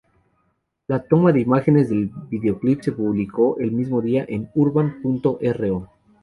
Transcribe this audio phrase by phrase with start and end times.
[0.87, 5.89] La toma de imágenes del videoclip se publicó el mismo día en Urban.ro.